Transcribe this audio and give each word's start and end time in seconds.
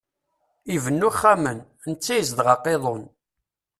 Ibennu 0.75 1.09
ixxamen, 1.11 1.57
netta 1.89 2.13
yezdeɣ 2.17 2.47
aqiḍun. 2.55 3.03